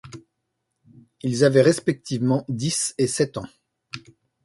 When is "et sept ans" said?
2.97-3.45